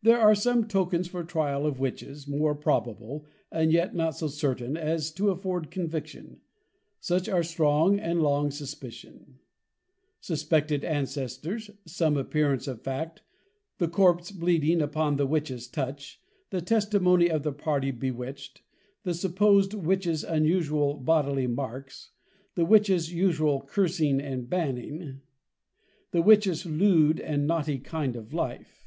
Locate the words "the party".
17.42-17.90